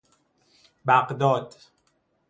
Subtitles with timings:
[0.85, 1.61] بغداد